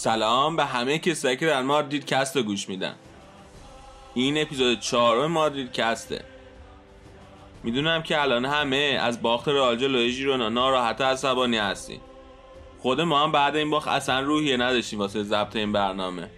[0.00, 2.94] سلام به همه کسایی که در مادرید کست رو گوش میدن.
[4.14, 6.24] این اپیزود چهارم مادرید کسته.
[7.62, 12.00] می‌دونم که الان همه از باخت رئال جلوی ژیرونا ناراحت عصبانی هستین.
[12.78, 16.30] خود ما هم بعد این باخت اصلا روحیه نداشتیم واسه ضبط این برنامه.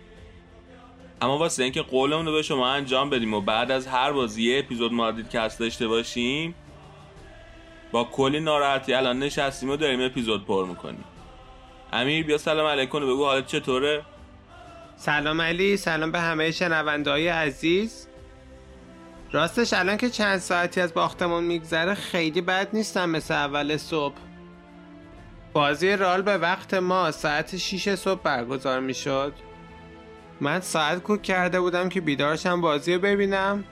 [1.22, 4.58] اما واسه اینکه قولمون رو به شما انجام بدیم و بعد از هر بازی یه
[4.58, 6.55] اپیزود مادرید کست داشته باشیم
[7.92, 11.05] با کلی ناراحتی الان نشستیم و داریم اپیزود پر می‌کنیم.
[11.92, 14.02] امیر بیا سلام علیکم بگو حالت چطوره؟
[14.96, 18.06] سلام علی سلام به همه شنونده های عزیز.
[19.32, 24.14] راستش الان که چند ساعتی از باختمون میگذره خیلی بد نیستم مثل اول صبح.
[25.52, 29.32] بازی رال به وقت ما ساعت 6 صبح برگزار می‌شد.
[30.41, 33.64] من ساعت کوک کرده بودم که بیدارشم بازی رو ببینم.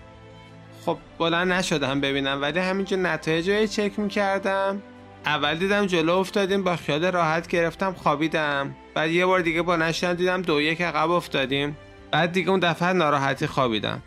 [0.86, 4.82] خب بلند نشدم ببینم ولی همینجا نتایج رو چک می‌کردم.
[5.28, 8.76] اول دیدم جلو افتادیم با خیال راحت گرفتم خوابیدم.
[8.94, 11.76] بعد یه بار دیگه با نشدم دیدم دو یک عقب افتادیم.
[12.10, 14.02] بعد دیگه اون دفعه ناراحتی خوابیدم.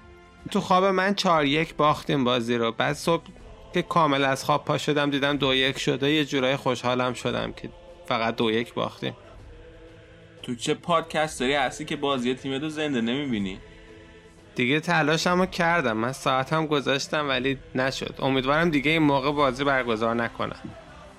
[0.52, 2.72] تو خواب من چهار یک باختیم بازی رو.
[2.72, 3.24] بعد صبح
[3.74, 6.12] که کامل از خواب پا شدم دیدم دو یک شده.
[6.12, 7.70] یه جورای خوشحالم شدم که
[8.06, 9.16] فقط دو یک باختیم.
[10.44, 13.60] تو چه پادکستری هستی که بازی تیم رو زنده نمی‌بینی؟
[14.56, 15.98] دیگه تلاشمو کردم.
[15.98, 18.16] من ساعتم گذاشتم ولی نشد.
[18.20, 20.60] امیدوارم دیگه این موقع بازی برگزار نکنم.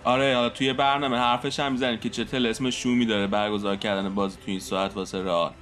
[0.05, 4.39] آره حالا توی برنامه حرفش هم می‌زنیم که چه اسم شومی داره برگزار کردن بازی
[4.45, 5.53] توی این ساعت واسه رئال.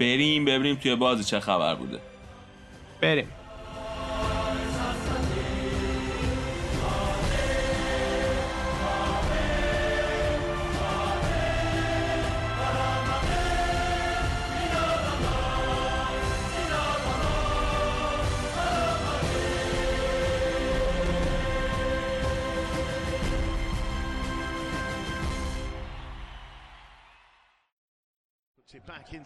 [0.00, 2.00] بریم ببینیم توی بازی چه خبر بوده.
[3.00, 3.28] بریم.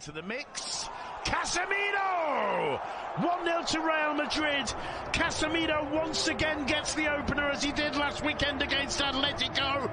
[0.01, 0.89] Into the mix.
[1.25, 2.81] Casemiro!
[3.17, 4.65] 1-0 to Real Madrid.
[5.13, 9.91] Casemiro once again gets the opener as he did last weekend against Atletico.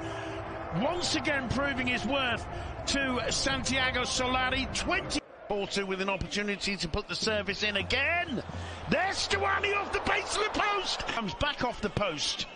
[0.80, 2.46] Once again proving his worth
[2.86, 4.66] to Santiago Solari.
[4.74, 8.42] 20 Porto with an opportunity to put the service in again.
[8.88, 11.06] There's Stuani off the base of the post.
[11.08, 12.46] Comes back off the post.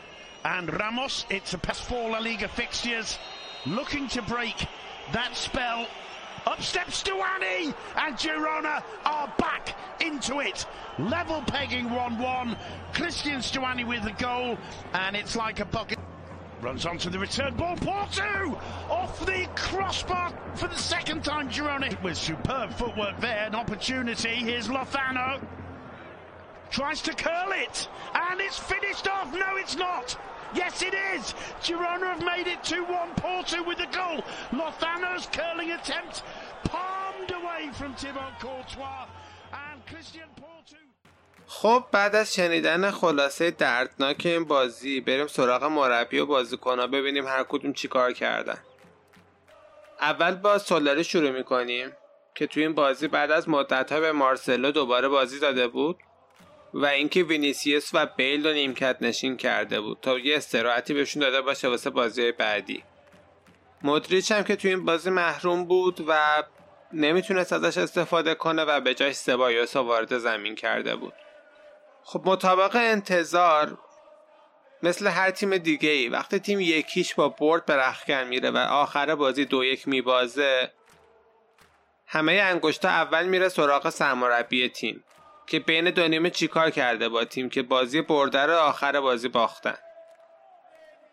[0.47, 3.19] And Ramos, it's a past four La Liga fixtures.
[3.67, 4.57] Looking to break
[5.13, 5.87] that spell
[6.47, 10.67] up steps Stuani, and Girona are back into it.
[10.99, 12.57] Level pegging 1-1.
[12.93, 14.59] Christian Stuani with the goal,
[14.93, 15.99] and it's like a bucket.
[16.61, 17.77] Runs onto the return ball.
[17.77, 18.59] Porto
[18.89, 21.49] off the crossbar for the second time.
[21.49, 24.29] Girona with superb footwork there, an opportunity.
[24.29, 25.45] Here's Lozano.
[26.71, 29.33] Tries to curl it, and it's finished off.
[29.35, 30.17] No, it's not.
[30.55, 31.35] Yes, it is.
[31.65, 33.17] Girona have made it 2-1.
[33.17, 34.19] Porto with the goal.
[34.59, 36.23] Lozano's curling attempt
[36.65, 39.07] palmed away from Thibaut Courtois
[39.67, 40.77] and Christian Porto.
[41.47, 47.45] خب بعد از شنیدن خلاصه دردناک این بازی بریم سراغ مربی و بازیکنها ببینیم هر
[47.49, 48.59] کدوم چیکار کردن
[50.01, 51.93] اول با سولاری شروع می‌کنیم
[52.35, 55.97] که توی این بازی بعد از مدت به مارسلو دوباره بازی داده بود
[56.75, 61.41] و اینکه وینیسیوس و بیل رو نیمکت نشین کرده بود تا یه استراحتی بهشون داده
[61.41, 62.85] باشه واسه بازی بعدی.
[63.83, 66.43] مدریچ هم که توی این بازی محروم بود و
[66.93, 71.15] نمی‌تونست ازش استفاده کنه و به جاش سبایوس وارد زمین کرده بود.
[72.05, 73.79] خب مطابق انتظار
[74.83, 79.15] مثل هر تیم دیگه ای وقتی تیم یکیش با برد به رخکن میره و آخر
[79.15, 80.71] بازی دو یک میبازه
[82.07, 85.05] همه انگشتا اول میره سراغ سرمربی تیم.
[85.47, 89.77] که بین دو نیمه چیکار کرده با تیم که بازی برده رو آخر بازی باختن.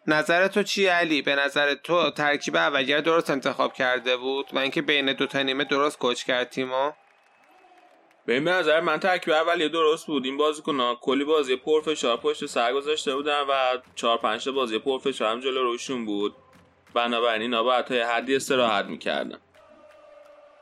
[0.07, 4.81] نظر تو چی علی؟ به نظر تو ترکیب اولیه درست انتخاب کرده بود و اینکه
[4.81, 6.91] بین دو تا نیمه درست کوچ کرد تیمو؟
[8.26, 10.26] به نظر من ترکیب اولیه درست بود.
[10.26, 15.40] این بازیکن کلی بازی پرفشار پشت سر گذاشته بودن و چهار پنج بازی پرفشار هم
[15.40, 16.35] جلو روشون بود.
[16.93, 19.40] بنابراین اینا باید تا حدی استراحت می‌کردن.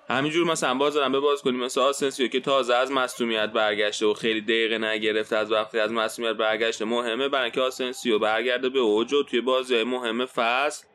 [0.09, 1.59] همینجور مثلا باز به باز کنیم.
[1.59, 5.37] مثل آسنسیو که تازه از مصدومیت برگشته و خیلی دقیقه نگرفته.
[5.37, 9.83] از وقتی از مصدومیت برگشته مهمه برای اینکه آسنسیو برگرده به اوج و توی بازی
[9.83, 10.87] مهم فصل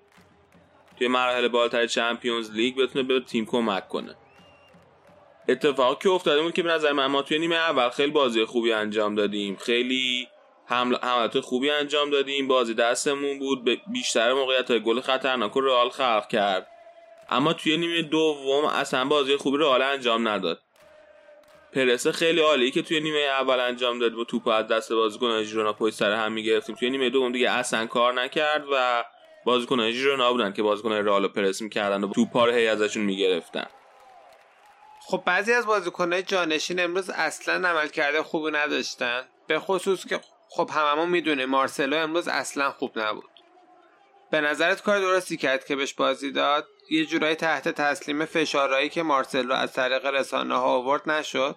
[0.98, 4.16] توی مراحل بالاتر چمپیونز لیگ بتونه به تیم کمک کنه.
[5.48, 8.72] اتفاقی که افتاده بود که به نظر من ما توی نیمه اول خیلی بازی خوبی
[8.72, 9.56] انجام دادیم.
[9.56, 10.28] خیلی
[10.66, 12.48] حمل حملات خوبی انجام دادیم.
[12.48, 13.80] بازی دستمون بود.
[13.92, 16.71] بیشتر موقعیت های گل خطرناک رو رئال خلق کرد.
[17.32, 20.60] اما توی نیمه دوم اصلا بازی خوبی رو حالا انجام نداد.
[21.72, 25.72] پرس خیلی عالی که توی نیمه اول انجام داد و توپ از دست بازیکن ژیرونا
[25.72, 26.76] پشت سر هم می‌گرفتیم.
[26.76, 29.04] توی نیمه دوم دیگه اصلا کار نکرد و
[29.44, 33.66] بازیکن‌های ژیرونا بودن که بازیکن‌های رئال پرس می‌کردن و توپا رو هی ازشون می‌گرفتن.
[35.06, 39.22] خب بعضی از بازیکنهای جانشین امروز اصلا عمل کرده خوبی نداشتن.
[39.46, 43.31] به خصوص که خب هممون می‌دونیم مارسلو امروز اصلا خوب نبود.
[44.32, 49.02] به نظرت کار درستی کرد که بهش بازی داد؟ یه جورایی تحت تسلیم فشارهایی که
[49.02, 51.56] مارسلو از طریق رسانه ها آورد نشد؟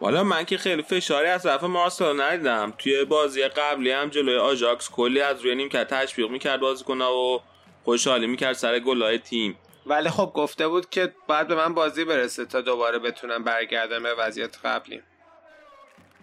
[0.00, 2.74] والا من که خیلی فشاری از طرف مارسلو ندیدم.
[2.78, 7.40] توی بازی قبلی هم جلوی آژاکس کلی از روی نیمکت تشویق می‌کرد بازیکن‌ها و
[7.84, 9.58] خوشحالی می‌کرد سر گلای تیم.
[9.86, 14.14] ولی خب گفته بود که باید به من بازی برسه تا دوباره بتونم برگردم به
[14.14, 15.02] وضعیت قبلی.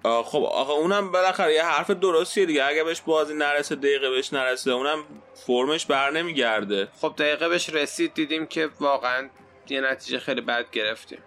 [0.04, 2.66] خب آقا اونم بالاخره یه حرف درستیه دیگه.
[2.66, 5.04] اگه بهش بازی نرسه دقیقه بهش نرسه اونم
[5.34, 6.88] فرمش بر نمیگرده.
[7.02, 9.30] خب دقیقه بهش رسید دیدیم که واقعا
[9.70, 11.20] یه نتیجه خیلی بد گرفتیم.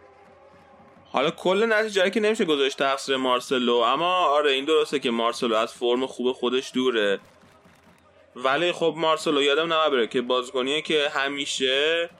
[1.12, 5.72] حالا کل نتیجه که نمیشه گذاشت تقصیر مارسلو اما آره این درسته که مارسلو از
[5.72, 7.20] فرم خوب خودش دوره.
[8.36, 12.10] ولی خب مارسلو یادم نمی‌بره که بازیکنیه که همیشه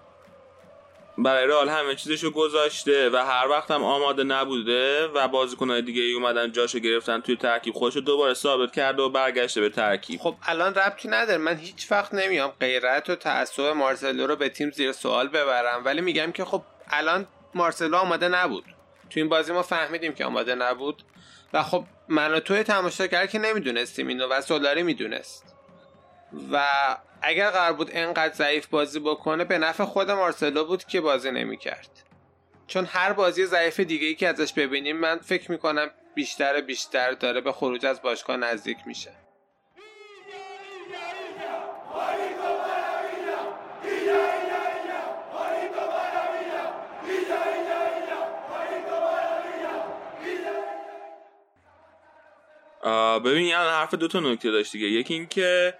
[1.19, 6.12] برای رئال همه چیزشو گذاشته و هر وقت هم آماده نبوده و بازیکنهای دیگه ای
[6.12, 10.20] اومدن جاشو گرفتن توی ترکیب خودشو دوباره ثابت کرده و برگشته به ترکیب.
[10.20, 11.38] خب الان ربطی نداره.
[11.38, 15.84] من هیچ وقت نمیام غیرت و تعصب مارسلو رو به تیم زیر سوال ببرم.
[15.84, 18.64] ولی میگم که خب الان مارسلو آماده نبود.
[19.11, 21.02] تو این بازی ما فهمیدیم که آماده نبود.
[21.52, 25.55] و خب من و توی تماشاگر که نمی‌دونستیم اینو و سولاری می‌دونست.
[26.52, 26.66] و
[27.26, 31.91] اگر قرار بود انقدر ضعیف بازی بکنه به نفع خود مارسلو بود که بازی نمی‌کرد.
[32.67, 37.41] چون هر بازی ضعیف دیگه ای که ازش ببینیم من فکر می‌کنم بیشتر بیشتر داره
[37.41, 39.11] به خروج از باشگاه نزدیک میشه.
[53.25, 54.87] ببین یعنی حرف دو تا نکته داشت دیگه.
[54.87, 55.75] یکی اینکه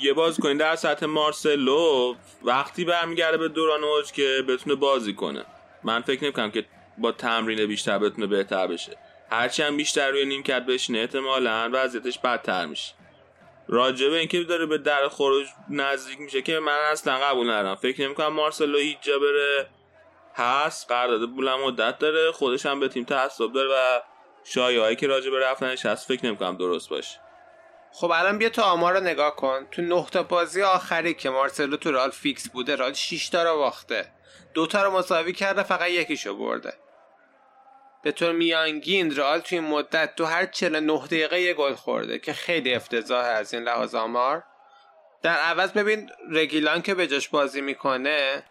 [0.00, 5.44] یه بازیکن در سطح مارسلو وقتی برمیگرده به دوران اوج که بتونه بازی کنه.
[5.84, 6.64] من فکر نمی‌کنم که
[6.98, 8.96] با تمرین بیشتر بتونه بهتر بشه.
[9.30, 12.94] هرچی هم بیشتر روی نیمکت بشینه احتمالا وضعیتش بدتر میشه.
[13.68, 17.74] راجبه اینکه داره به در خروج نزدیک میشه که من اصلا قبول ندارم.
[17.74, 19.66] فکر نمی‌کنم مارسلو هیچ جا بره
[20.34, 24.00] هست قرارداد بولم مدت داره خودش هم به تیم تعصب داره و
[24.44, 27.20] شایعه‌هایی که راجع به رفتنش هست فکر نمی‌کنم درست باشه.
[27.92, 29.66] خب الان بیا تو آمار رو نگاه کن.
[29.70, 33.58] تو نه تا بازی آخری که مارسلو تو رئال فیکس بوده رئال 6 تا رو
[33.58, 34.12] باخته.
[34.54, 36.74] دو تا رو مساوی کرده فقط یکیشو برده.
[38.02, 42.74] به طور میانگین رئال توی مدت تو هر 49 دقیقه یه گل خورده که خیلی
[42.74, 44.44] افتضاح از این لحاظ آمار.
[45.22, 48.42] در عوض ببین رگیلان که به جاش بازی می‌کنه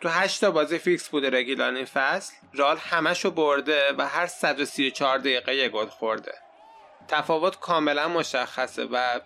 [0.00, 2.32] تو 8 تا بازی فیکس بوده رگیلان این فصل.
[2.54, 6.34] رئال همشو برده و هر 134 دقیقه یه گل خورده.
[7.10, 9.20] تفاوت کاملا مشخصه و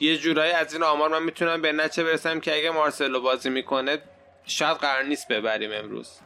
[0.00, 4.02] یه جورایی از این آمار من می‌تونم به نچه برسم که اگه مارسلو بازی می‌کنه
[4.46, 6.18] شاید قرار نیست ببریم امروز.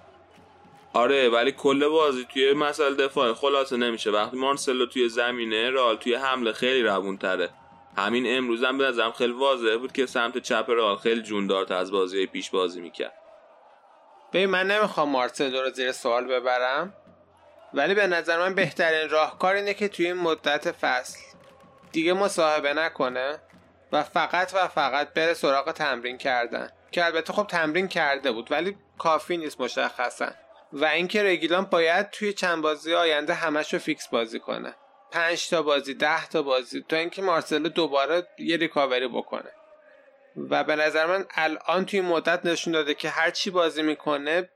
[0.92, 4.10] آره ولی کل بازی توی مسئله دفاع خلاصه نمیشه.
[4.10, 7.50] وقتی مارسلو توی زمینه رال توی حمله خیلی روون تره
[7.96, 11.92] همین امروز هم به نظرم خیلی واضح بود که سمت چپ رال خیلی جوندارت از
[11.92, 13.14] بازی پیش بازی می‌کرد.
[14.32, 16.94] ببین من نمی‌خوام مارسلو رو زیر سوال ببرم.
[17.74, 21.18] ولی به نظر من بهترین راهکار اینه که توی این مدت فصل
[21.92, 23.38] دیگه مصاحبه نکنه
[23.92, 26.70] و فقط و فقط بره سراغ تمرین کردن.
[26.90, 30.30] که البته خب تمرین کرده بود ولی کافی نیست مشخصا.
[30.72, 34.74] و اینکه رگیلان باید توی چند بازی آینده همش رو فیکس بازی کنه.
[35.10, 39.50] پنج تا بازی ده تا بازی تا اینکه مارسلو دوباره یه ریکاوری بکنه.
[40.36, 44.48] و به نظر من الان توی مدت نشون داده که هر چی بازی می‌کنه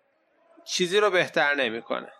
[0.64, 2.12] چیزی رو بهتر نمی‌کنه.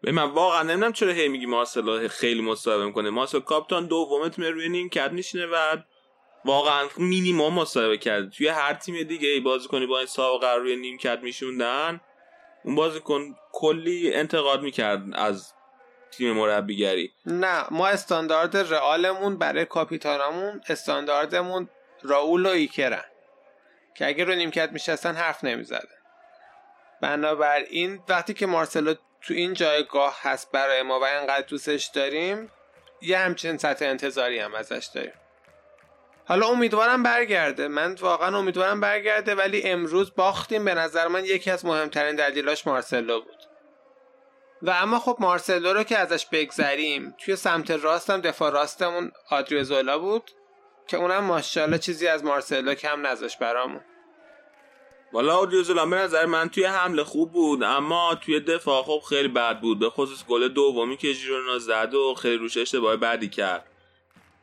[0.00, 3.10] به من واقعا نمی‌دونم چرا هی میگی مارسلو خیلی مصاحبه می‌کنه.
[3.10, 5.76] مارسلو کاپیتان دوم تیم روی نیمکت میشینه و
[6.44, 10.76] واقعا مینیمم مصاحبه کرده توی هر تیم دیگه ای بازی کنی با این سابقه روی
[10.76, 12.00] نیمکت میشوندن
[12.64, 15.52] اون بازیکن کلی انتقاد می‌کرد از
[16.10, 17.12] تیم مربیگری.
[17.26, 21.68] نه ما استاندارد رئالمون برای کاپیتانمون استانداردمون
[22.02, 23.04] رائول و ایکرن
[23.96, 25.88] که اگه رو نیمکت میشستن حرف نمی‌زده.
[27.02, 32.50] بنابراین وقتی که مارسلو تو این جایگاه هست برای ما و انقدر دوستش داریم
[33.02, 35.12] یه همچین سطح انتظاری هم ازش داریم.
[36.24, 37.68] حالا امیدوارم برگرده.
[37.68, 40.64] من واقعا امیدوارم برگرده ولی امروز باختیم.
[40.64, 43.38] به نظر من یکی از مهمترین دلیلاش مارسلو بود.
[44.62, 50.30] و اما خب مارسلو رو که ازش بگذریم توی سمت راستم دفاع راستمون آدریوزولا بود
[50.86, 53.80] که اونم ماشاءالله چیزی از مارسلو کم نذاش برامون.
[55.12, 59.60] والا اودیوزولا به نظر من توی حمله خوب بود اما توی دفاع خب خیلی بد
[59.60, 59.78] بود.
[59.78, 63.64] به خصوص گل دومی که ژیرونا زد و خیلی روش اشتباه بدی کرد.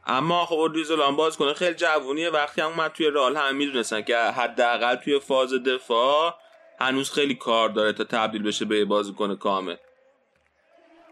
[0.07, 2.29] اما خب ریزولان باز کنه خیلی جوونیه.
[2.29, 6.35] وقتی هم اومد توی رال هم می‌دونستن که حداقل توی فاز دفاع
[6.79, 9.75] هنوز خیلی کار داره تا تبدیل بشه به بازیکن کامل.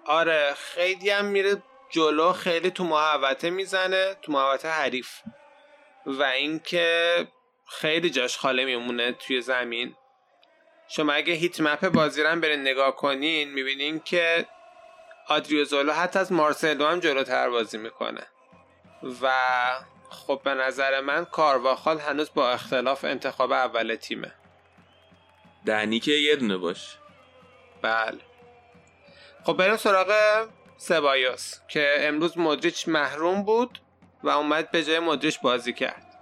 [0.06, 5.10] آره خیلی هم میره جلو خیلی تو محوطه می‌زنه تو محوطه حریف.
[6.06, 7.28] و اینکه
[7.66, 9.96] خیلی جاش خاله میمونه توی زمین.
[10.88, 14.46] شما اگه هیت مپ بازی رو برین نگاه کنین می‌بینین که
[15.28, 18.28] آدریوزولو حتی از مارسلو هم جلوتر بازی می‌کنه.
[19.22, 19.32] و
[20.10, 24.32] خب به نظر من کارواخال هنوز با اختلاف انتخاب اول تیمه.
[25.66, 26.98] دنی که یه دونه باش
[27.82, 28.20] بله.
[29.46, 30.14] خب بریم سراغ
[30.78, 33.80] سبایوس که امروز مدریچ محروم بود
[34.24, 36.13] و اومد به جای مدریچ بازی کرد.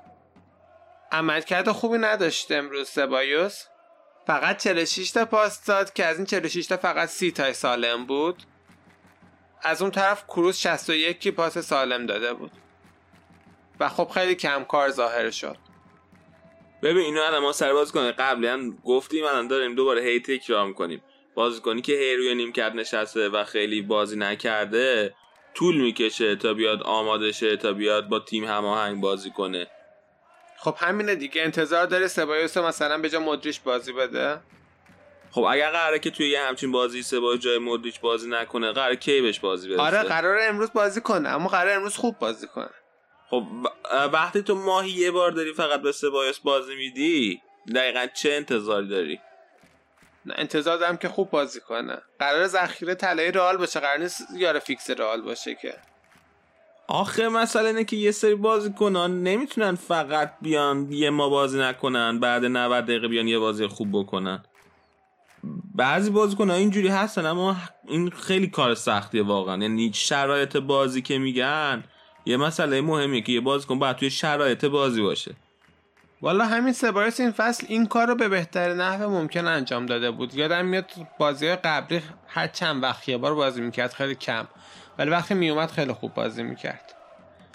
[1.12, 3.64] عملکرد خوبی نداشت امروز سبایوس.
[4.28, 8.44] فقط 46 تا پاس داد که از این 46 تا فقط 30 تا سالم بود.
[9.64, 12.52] از اون طرف کروز 61 پاس سالم داده بود.
[13.80, 15.58] و خب خیلی کم کار ظاهر شد.
[16.84, 21.02] ببین اینو الان ما سر باز کنه قبلا گفتیم الان داریم دوباره هی تکرار می‌کنیم.
[21.36, 25.16] بازیکنی که هی روی نیمکت نشسته و خیلی بازی نکرده
[25.54, 29.68] طول می‌کشه تا بیاد آماده شه تا بیاد با تیم هماهنگ بازی کنه.
[30.64, 34.40] خب همینه دیگه انتظار داره سبایوس مثلا به جا مدریش بازی بده.
[35.32, 39.22] خب اگر قراره که توی یه همچین بازی سبایوس جای مدریچ بازی نکنه قراره کی
[39.22, 42.70] بهش بازی بده آره قرار امروز بازی کنه اما قرار امروز خوب بازی کنه.
[43.30, 43.44] خب
[44.14, 47.42] وقتی تو ماهی یه بار داری فقط به سبایوس بازی میدی
[47.76, 49.20] دقیقا چه انتظاری داری؟
[50.26, 52.02] نه انتظار دارم که خوب بازی کنه.
[52.20, 55.76] قرار ذخیره طلای رئال باشه قرار نیست یار فیکس رئال باشه که.
[56.94, 62.46] آخه مسئله اینه که یه سری بازیکنان نمی‌تونن فقط بیان یه ما بازی نکنن بعد
[62.46, 64.44] 90 دقیقه بیان یه بازی خوب بکنن.
[65.76, 67.56] بعضی بازیکنان اینجوری هستن اما
[67.88, 69.62] این خیلی کار سختیه واقعا.
[69.62, 71.84] یعنی شرایط بازی که میگن
[72.26, 75.36] یه مسئله مهمیه که یه بازیکن باید توی شرایط بازی باشه.
[76.22, 80.36] والا همین سبایس این فصل این کار رو به بهتر نحو ممکن انجام داده بود.
[80.36, 84.48] یادم میاد بازی قبلی هر چند وقت یه بار بازی می‌کرد خیلی کم.
[84.98, 86.96] ولی وقتی میومد خیلی خوب بازی می‌کرد.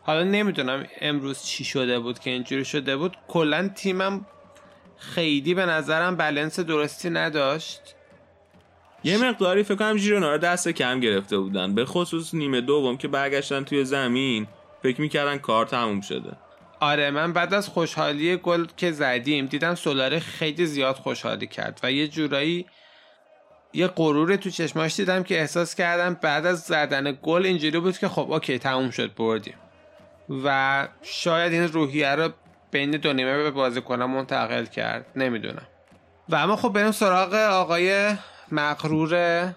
[0.03, 3.17] حالا نمی‌دونم امروز چی شده بود که اینجوری شده بود.
[3.29, 4.27] کلا تیمم
[4.97, 7.81] خیلی به نظرم بلنس درستی نداشت.
[9.05, 11.75] یه مقداری فکر کنم ژیرونا رو دست کم گرفته بودن.
[11.75, 14.47] به خصوص نیمه دوم که برگشتن توی زمین
[14.83, 16.33] فکر می‌کردن کار تموم شده.
[16.81, 21.93] آره من بعد از خوشحالی گل که زدیم دیدم سولاره خیلی زیاد خوشحالی کرد و
[21.93, 22.67] یه جورایی
[23.73, 28.09] یه غرور تو چشماش دیدم که احساس کردم بعد از زدن گل اینجوری بود که
[28.09, 29.55] خب اوکی تموم شد بردیم.
[30.45, 32.31] و شاید این روحیه رو
[32.71, 35.67] بین دو نیمه به بازیکنان منتقل کرد نمی‌دونم.
[36.29, 38.17] و اما خب بریم سراغ آقای
[38.53, 39.55] مقرور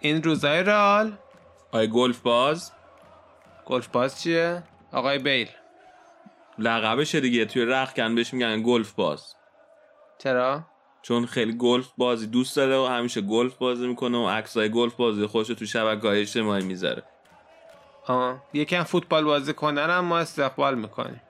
[0.00, 1.12] این روزای رئال
[1.68, 2.72] آقای گلف باز.
[3.66, 4.62] گلف باز چیه؟
[4.92, 5.48] آقای بیل.
[6.58, 9.34] لقبشه دیگه توی رخکن بهش میگن گلف باز.
[10.18, 10.62] چرا؟
[11.04, 15.26] چون خیلی گلف بازی دوست داره و همیشه گلف بازی می‌کنه و عکسای گلف بازی
[15.26, 17.02] خودش تو شبکه های اجتماعی می‌ذاره.
[18.06, 21.20] آه یکم فوتبال بازی کنن هم ما استقبال می‌کنیم.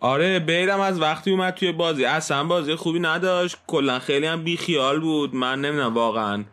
[0.00, 3.56] آره بیلم از وقتی اومد توی بازی اصلا بازی خوبی نداشت.
[3.66, 5.34] کلا خیلی هم بیخیال بود.
[5.34, 6.44] من نمی‌دونم واقعا.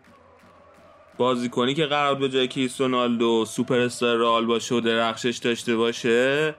[1.17, 5.75] بازی کنی که قراره به جای کریس رونالدو سوپر استار رئال باشه و درخشش داشته
[5.75, 6.55] باشه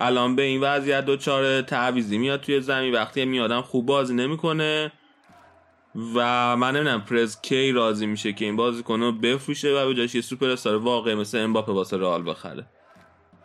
[0.00, 2.94] الان به این وضعیت دچاره تعویضی میاد توی زمین.
[2.94, 4.92] وقتی میادم خوب بازی نمی‌کنه
[6.14, 10.14] و من نمی‌دونم پرز کی راضی میشه که این بازیکن رو بفروشه و به جایش
[10.14, 12.66] یه سوپر استار واقعی مثل امباپه واسه رئال بخره.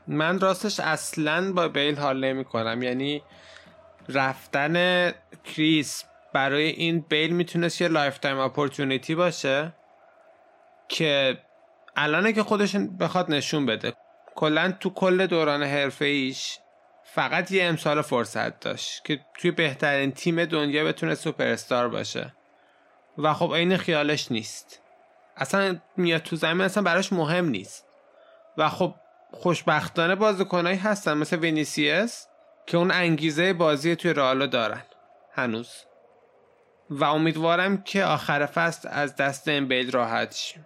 [0.07, 3.23] من راستش اصلا با بیل حال نمی کنم یعنی
[4.09, 5.11] رفتن
[5.43, 9.73] کریس برای این بیل می‌تونست یه lifetime opportunity باشه
[10.89, 11.37] که
[11.95, 13.93] الانه که خودش بخواد نشون بده.
[14.35, 16.57] کلا تو کل دوران حرفه ایش
[17.03, 22.33] فقط یه امسال فرصت داشت که توی بهترین تیم دنیا بتونه سوپر استار باشه.
[23.17, 24.81] و خب این خیالش نیست.
[25.37, 27.85] اصلا میاد تو زمین اصلا براش مهم نیست.
[28.57, 28.95] و خب
[29.31, 32.27] خوشبختانه بازیکنایی هستن مثل وینیسیوس
[32.65, 34.83] که اون انگیزه بازی توی رئال دارن.
[35.31, 35.85] هنوز.
[36.89, 40.65] و امیدوارم که آخر فصل از دست این بیل راحت شیم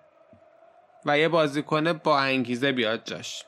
[1.06, 3.44] و یه بازیکن با انگیزه بیاد جاش.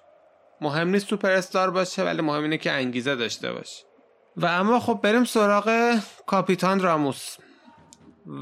[0.61, 3.83] مهم نیست سوپر استار باشه ولی مهم اینه که انگیزه داشته باشه.
[4.37, 7.37] و اما خب بریم سراغ کاپیتان راموس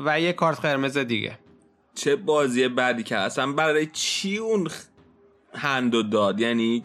[0.05, 1.39] و یه کارت قرمز دیگه.
[1.95, 4.69] چه بازی بعدی که اصلا برای چی اون
[5.53, 6.83] هندو داد؟ یعنی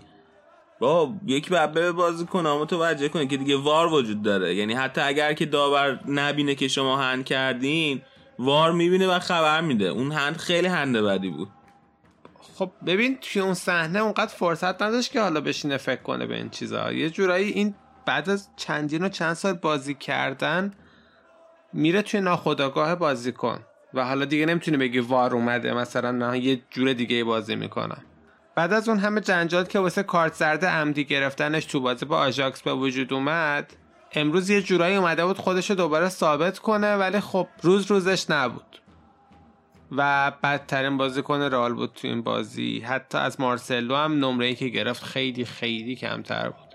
[0.80, 4.54] با یکی بعد بره بازی کنه متوجه کنه که دیگه وار وجود داره.
[4.54, 8.02] یعنی حتی اگر که داور نبینه که شما هند کردین
[8.38, 9.84] وار می‌بینه و خبر میده.
[9.84, 11.48] اون هند خیلی هنده بدی بود.
[12.54, 16.50] خب ببین توی اون صحنه اونقدر فرصت نداشت که حالا بشینه فکر کنه به این
[16.50, 16.92] چیزا.
[16.92, 17.74] یه جورایی این
[18.06, 20.72] بعد از چندین و چند سال بازی کردن
[21.72, 23.58] میره توی ناخداگاه بازی کن
[23.94, 28.02] و حالا دیگه نمی‌تونی بگی وار اومده مثلا نه یه جور دیگه بازی می‌کنم.
[28.54, 32.62] بعد از اون همه جنجال که واسه کارت زرده عمدی گرفتنش تو بازی با آژاکس
[32.62, 33.72] به وجود اومد
[34.12, 38.81] امروز یه جورایی اومده بود خودش رو دوباره ثابت کنه ولی خب روز روزش نبود.
[39.96, 42.80] و بدترین بازیکن رئال بود تو این بازی.
[42.80, 45.04] حتی از مارسلو هم نمره ای که گرفت.
[45.04, 46.74] خیلی خیلی کمتر بود.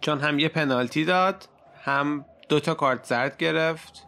[0.00, 1.48] چون هم یه پنالتی داد
[1.82, 4.06] هم دوتا کارت زرد گرفت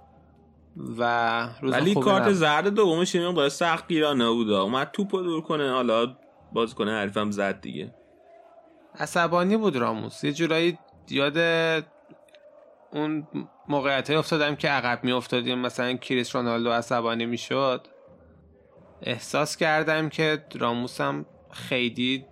[0.99, 2.35] و روز ولی کارت نبود.
[2.35, 4.51] زرد دومش این مقدار سخت گیرانه بود.
[4.51, 5.71] اومد توپو دور کنه.
[5.71, 6.17] حالا
[6.53, 7.95] بازیکن حریفم زد دیگه.
[8.99, 10.25] عصبانی بود راموس.
[10.25, 10.79] یه جورایی
[11.11, 11.37] یاد
[12.93, 13.27] اون
[13.69, 17.87] موقعیت افتادم که عقب می افتادیم مثلا کریس رونالدو عصبانی می شد
[19.03, 22.27] احساس کردم که راموسم خیلی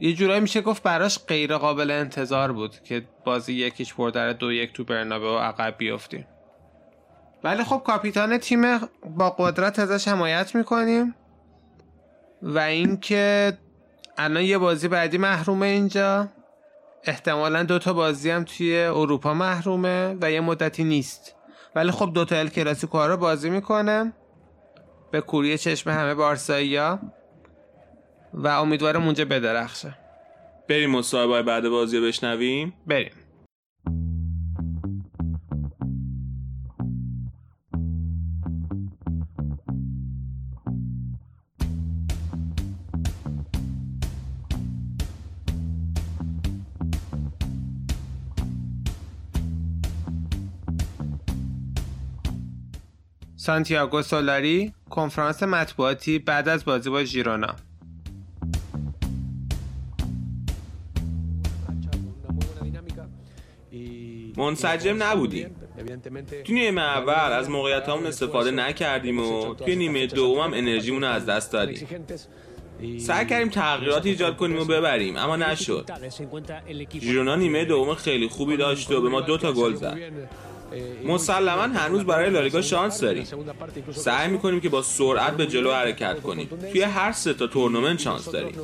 [0.00, 4.72] یه جورایی میشه گفت براش غیر قابل انتظار بود که بازی یکیش بردر دو یک
[4.72, 6.26] تو برنابه و عقب بیافتیم
[7.44, 11.14] ولی خب کاپیتان تیم با قدرت ازش حمایت می‌کنیم
[12.42, 13.58] و اینکه
[14.18, 16.28] الان یه بازی بعدی محرومه اینجا.
[17.04, 21.34] احتمالا دوتا بازی هم توی اروپا محرومه و یه مدتی نیست.
[21.74, 24.12] ولی خب دوتا ال کلاسیکو ها رو بازی می‌کنه
[25.10, 26.98] به کوری چشم همه بارسایی ها
[28.34, 29.94] و امیدوارم اونجا بدرخشه.
[30.68, 33.12] بریم مصاحبه بعد بازی رو بشنویم؟ بریم.
[53.40, 57.56] سانتیاگو سولاری کنفرانس مطبوعاتی بعد از بازی با ژیرونا.
[64.36, 65.50] منسجم نبودیم.
[66.44, 71.26] تو نیمه اول از موقعیت همون استفاده نکردیم و توی نیمه دوم هم انرژیمون از
[71.26, 71.88] دست دادیم.
[72.98, 75.90] سعی کردیم تغییرات ایجاد کنیم و ببریم اما نشد.
[77.00, 79.98] ژیرونا نیمه دوم خیلی خوبی داشت و به ما دو تا گل زد.
[81.06, 83.26] مسلما هنوز برای لالیگا شانس داریم.
[83.92, 86.48] سعی می‌کنیم که با سرعت به جلو حرکت کنیم.
[86.72, 88.54] توی هر سه تا تورنمنت شانس داریم.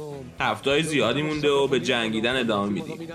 [0.40, 3.08] هفتههای زیادی مونده و به جنگیدن ادامه میدیم.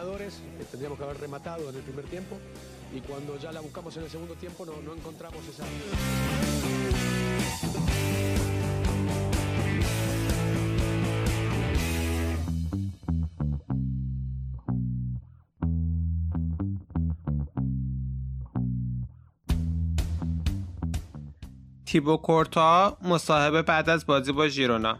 [21.92, 24.98] تیبو کورتا مصاحبه بعد از بازی با ژیرونا.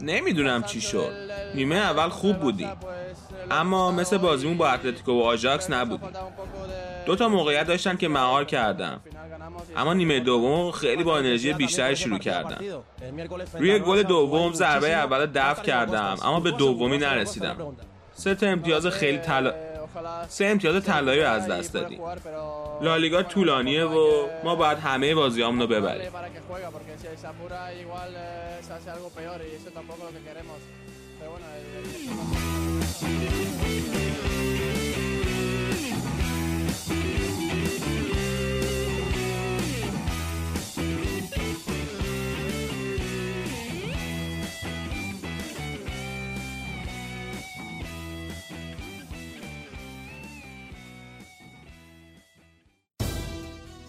[0.00, 1.12] نمی‌دونم چی شد.
[1.54, 2.64] نیمه اول خوب lo
[3.50, 6.08] اما مثل بازیمون با اتلتیکو و آژاکس نبودیم
[7.06, 9.00] دو تا موقعیت داشتن که مهار کردم
[9.76, 12.82] اما نیمه دوم خیلی با انرژی بیشتری شروع کردم
[13.58, 17.56] روی گل دوم ضربه اول دفع کردم اما به دومی نرسیدم.
[18.20, 22.00] سه تا امتیاز خیلی طلا ojalá سه امتیاز طلایی رو از دست دادیم.
[22.82, 26.10] لالیگا طولانیه و ما باید همه بازیامون رو ببریم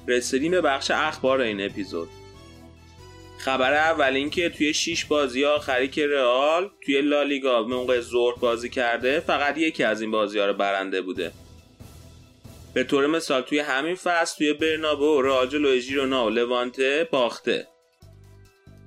[0.08, 2.10] رسیدیم به بخش اخبار این اپیزود.
[3.38, 8.70] خبر اول این که توی 6 بازی آخری که رئال توی لالیگا موقع ظهر بازی
[8.70, 11.32] کرده فقط یکی از این بازی ها رو برنده بوده.
[12.74, 17.68] به طور مثال توی همین فصل توی برنابو رئال جلوی ژیرونا و لوانته باخته.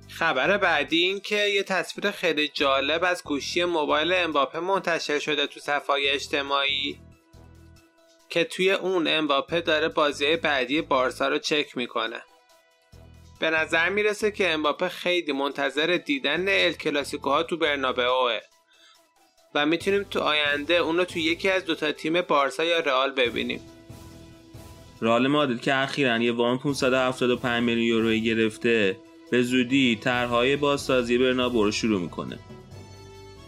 [0.09, 5.59] خبر بعدی این که یه تصویر خیلی جالب از گوشی موبایل امباپه منتشر شده تو
[5.59, 6.99] صفحه اجتماعی.
[8.29, 12.21] که توی اون امباپه داره بازی بعدی بارسا رو چک می‌کنه.
[13.39, 18.39] به نظر می‌رسه که امباپه خیلی منتظر دیدن ال کلاسیکوها تو برنابئوه.
[19.55, 23.61] و می‌تونیم تو آینده اون تو یکی از دوتا تیم بارسا یا رئال ببینیم.
[25.01, 28.97] رئال مادرید که اخیرا یه وام 575 میلیون یورویی گرفته
[29.31, 32.39] به زودی طرحهای بازسازی برنابو رو شروع می‌کنه.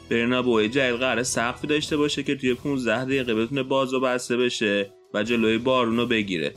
[0.10, 4.92] برنابو جدید قرار سقفی داشته باشه که توی 15 دقیقه بتونه باز و بسته بشه
[5.14, 6.54] و جلوی بارون رو بگیره.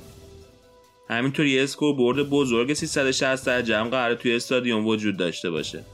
[1.10, 5.84] همینطور یه اسکور برد بزرگ 360 درجه هم قرار توی استادیوم وجود داشته باشه.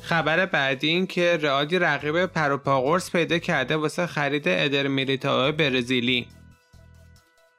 [0.00, 6.26] خبر بعدی این که رئالی رقیب پروپاگورس پیدا کرده واسه خرید ادر میلیتائو برزیلی.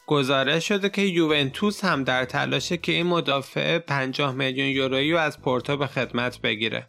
[0.08, 5.42] گزارش شده که یوونتوس هم در تلاشه که این مدافع 50 میلیون یورویی رو از
[5.42, 6.88] پورتو به خدمت بگیره.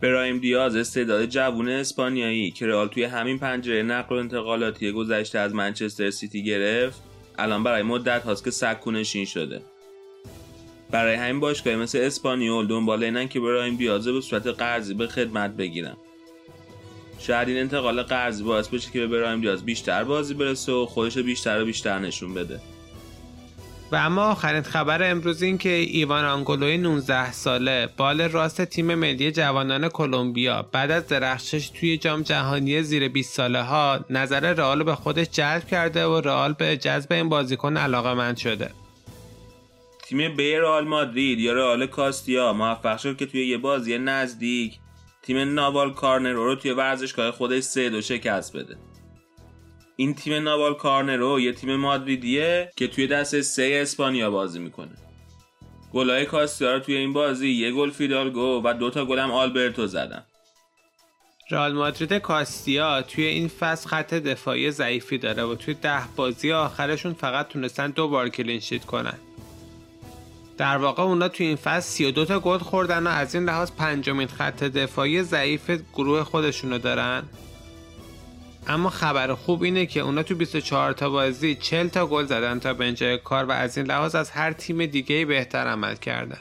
[0.00, 5.54] برایم دیاز استعداد جوون اسپانیایی که رئال توی همین پنجره نقل و انتقالاتی گذشته از
[5.54, 7.02] منچستر سیتی گرفت
[7.38, 9.60] الان برای مدت هاست که سکونشین شده.
[10.90, 15.56] برای همین باشگاه مثل اسپانیول دنبال اینن که برایم دیاز به صورت قرضی به خدمت
[15.56, 15.96] بگیرن.
[17.18, 21.18] شاید این انتقال قرضی باعث بشه که به برایم دیاز بیشتر بازی برسه و خودش
[21.18, 22.60] بیشتر و بیشتر نشون بده.
[23.92, 29.32] و اما آخرین خبر امروز این که ایوان آنگولوی 19 ساله بال راست تیم ملی
[29.32, 34.94] جوانان کلمبیا بعد از درخشش توی جام جهانی زیر 20 ساله ها نظر رئال به
[34.94, 38.70] خودش جلب کرده و رئال به جذب این بازیکن علاقه مند شده.
[40.04, 44.78] تیم بی رئال مادرید یا رئال کاستیا موفق شد که توی یه بازی نزدیک
[45.22, 48.76] تیم ناوال کارنرو رو توی ورزشگاه خودش سه دو شکست بده.
[49.96, 54.96] این تیم ناوال کارنرو یه تیم مادریدیه که توی دسته سه اسپانیا بازی می‌کنه.
[55.92, 60.24] گلای کاستیا رو توی این بازی یه گل فیدالگو و دوتا گل هم آلبرتو زدن.
[61.50, 67.12] رئال مادرید کاستیا توی این فصل خط دفاعی ضعیفی داره و توی ده بازی آخرشون
[67.12, 69.18] فقط تونستن دو بار clean sheet کنن.
[70.58, 74.28] در واقع اونا توی این فصل 32 تا گل خوردن و از این لحاظ پنجمین
[74.28, 77.22] خط دفاعی ضعیف گروه خودشونو دارن.
[78.68, 82.74] اما خبر خوب اینه که اونا تو 24 تا بازی 40 تا گل زدن تا
[82.74, 86.38] به اینجای کار و از این لحاظ از هر تیم دیگه بهتر عمل کردن.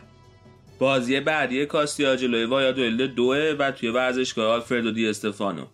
[0.80, 5.66] بازی بعدی کاستیا جلوی وایادولید دوه و توی ورزشگاه آلفردو دی استفانو.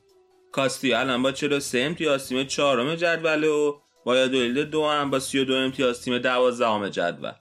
[0.52, 3.74] کاستیا الان با 43 امتیاز تیم چهارم جدوله و
[4.06, 7.32] وایادولید دو هم با 32 امتیاز تیم 12 جدول.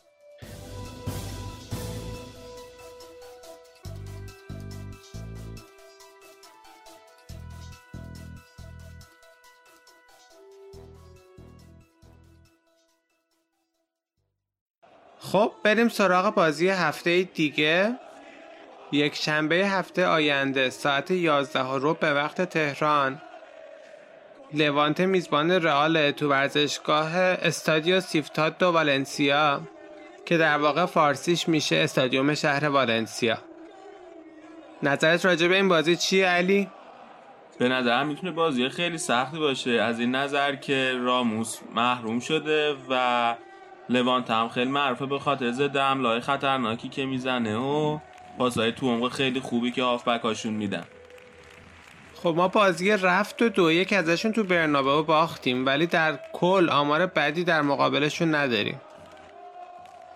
[15.32, 17.98] خب بریم سراغ بازی هفته دیگه.
[18.92, 23.22] یک شنبه هفته آینده ساعت 11 رو به وقت تهران.
[24.54, 29.60] لوانت میزبان رئال تو ورزشگاه استادیو سیفتاد دو والنسیا
[30.26, 33.38] که در واقع فارسیش میشه استادیوم شهر والنسیا.
[34.82, 36.68] نظرت راجع به این بازی چیه علی؟
[37.58, 39.70] به نظرم می‌تونه بازی خیلی سختی باشه.
[39.70, 43.34] از این نظر که راموس محروم شده و
[43.90, 47.98] لوانت هم خیلی معروفه به خاطر ضد حمله خطرناکی که می‌زنه و
[48.38, 50.84] پاسای تو عمق خیلی خوبی که هاشون میدن.
[52.14, 57.06] خب ما بازی رفت و دو یک ازشون تو برنابه باختیم ولی در کل آمار
[57.06, 58.80] بدی در مقابلشون نداریم.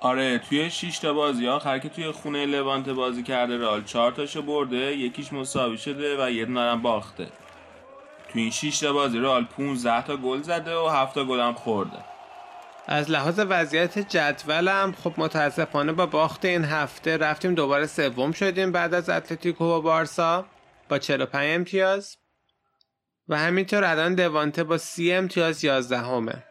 [0.00, 4.42] آره توی 6 تا بازی آخر که توی خونه لوانت بازی کرده رال 4 تاشو
[4.42, 7.26] برده یکیش مساوی شده و یه دونه باخته.
[8.32, 11.54] توی این 6 تا بازی رال 15 تا گل زده و 7 تا گل هم
[11.54, 12.13] خورده.
[12.86, 18.94] از لحاظ وضعیت جدولم خب متاسفانه با باخت این هفته رفتیم دوباره سوم شدیم بعد
[18.94, 20.44] از اتلتیکو و بارسا
[20.88, 22.16] با 45 امتیاز.
[23.28, 26.42] و همینطور الان دوانته با 30 امتیاز 11 همه.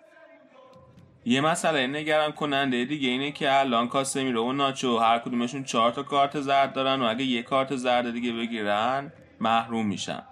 [1.25, 6.03] یه مسئله نگران کننده دیگه اینه که الان کاسمیرو و ناچو هر کدومشون چهار تا
[6.03, 10.23] کارت زرد دارن و اگه یه کارت زرد دیگه بگیرن محروم میشن.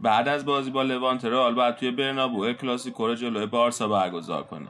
[0.00, 4.68] بعد از بازی با لوانت رئال بعد توی برنابو کلاسیکو رو جلوی بارسا برگزار کنه.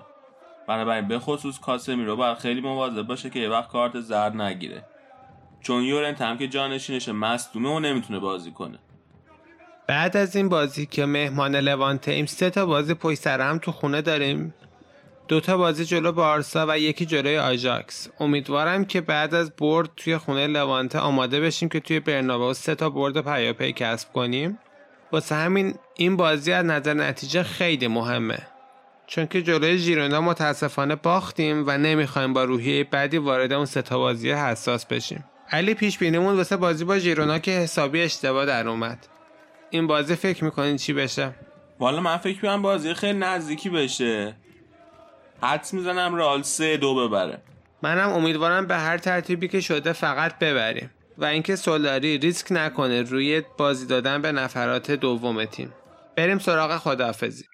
[0.68, 4.84] بنابراین به خصوص کاسمیرو باید خیلی مواظب باشه که یه وقت کارت زرد نگیره.
[5.60, 8.78] چون یورنت هم که جانشینش مصدومه و نمی‌تونه بازی کنه.
[9.86, 13.72] بعد از این بازی که مهمان لوانته ایم سه تا بازی پشت سر هم تو
[13.72, 14.54] خونه داریم.
[15.28, 18.08] دوتا بازی جلو بارسا و یکی جلوی آژاکس.
[18.20, 22.90] امیدوارم که بعد از برد توی خونه لوانته آماده بشیم که توی برنابه سه تا
[22.90, 24.58] برد پیاپی کسب کنیم.
[25.12, 28.38] واسه همین این بازی از نظر نتیجه خیلی مهمه.
[29.06, 34.30] چون که جلوی ژیرونا متاسفانه باختیم و نمی‌خوایم با روحیه بعدی وارد اون ستا بازی
[34.30, 35.24] حساس بشیم.
[35.50, 39.06] علی پیش بینیمون واسه بازی با ژیرونا که حسابی اشتباه در اومد.
[39.70, 41.34] این بازی فکر می‌کنین چی بشه؟
[41.78, 44.36] والا من فکر می‌کنم بازی خیلی نزدیکی بشه.
[45.42, 47.42] حدس می‌زنم رال سه دو ببره.
[47.82, 50.90] منم امیدوارم به هر ترتیبی که شده فقط ببریم.
[51.18, 55.72] و اینکه سولاری ریسک نکنه روی بازی دادن به نفرات دوم تیم.
[56.16, 57.44] بریم سراغ خداحافظی.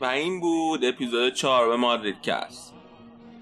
[0.00, 2.74] و این بود اپیزود 4 به مادرید کست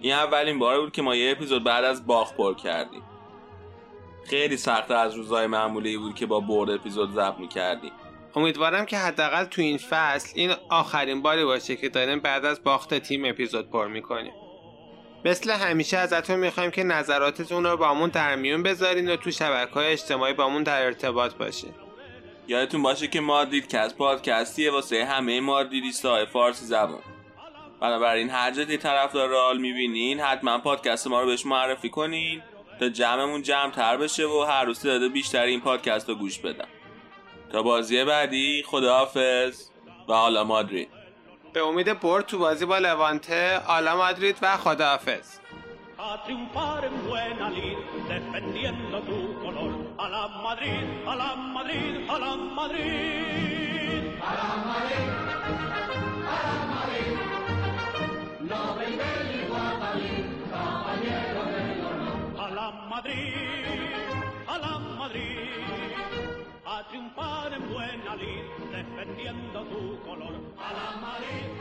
[0.00, 3.02] این اولین بار بود که ما یه اپیزود بعد از باخ پر کردیم.
[4.24, 7.92] خیلی سخت از روزهای معمولی بود که با برد اپیزود ضبط می‌کردیم.
[8.36, 12.94] امیدوارم که حداقل تو این فصل این آخرین باری باشه که داریم بعد از باخت
[12.94, 14.32] تیم اپیزود پر می‌کنیم.
[15.24, 19.86] مثل همیشه ازتون می‌خوایم که نظراتتون رو با در میون بذارین و تو شبکه های
[19.86, 21.74] اجتماعی با در ارتباط باشین.
[22.48, 27.02] یادتون باشه که مادرید کس پادکستیه واسه همه مادریدیست های فارسی زبان.
[27.80, 32.42] بنابراین هر جدی طرفدار رئال می‌بینین حتما پادکست ما رو بهش معرفی کنین
[32.80, 36.68] تا جمعمون جمع تر بشه و هر روز داده بیشتر این پادکست رو گوش بدن.
[37.52, 39.68] تا بازی بعدی خداحافظ
[40.08, 40.88] و حالا مادرید.
[41.52, 45.38] به امید برد تو بازی با لوانته آلا مادرید و خداحافظ.
[50.02, 50.04] A.
[50.04, 54.02] A la Madrid, a la Madrid, a la Madrid.
[54.20, 55.08] A la Madrid,
[56.26, 57.12] a la Madrid.
[58.40, 59.12] No venga
[60.50, 62.40] compañero del honor.
[62.40, 63.34] A la Madrid,
[64.48, 65.50] a la Madrid.
[66.66, 70.34] A triunfar en buena lid, defendiendo tu color.
[70.58, 71.52] A la Madrid.